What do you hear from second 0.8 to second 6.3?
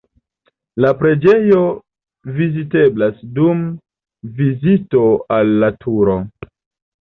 La preĝejo viziteblas dum vizito al la Turo.